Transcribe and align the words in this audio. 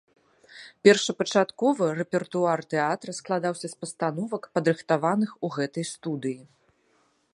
Першапачаткова 0.87 1.89
рэпертуар 1.99 2.59
тэатра 2.75 3.11
складаўся 3.19 3.67
з 3.75 3.79
пастановак, 3.85 4.43
падрыхтаваных 4.57 5.29
у 5.49 5.53
гэтай 5.59 5.85
студыі. 5.93 6.41